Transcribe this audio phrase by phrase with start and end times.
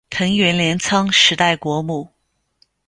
[0.09, 2.09] 藤原镰仓时代国母。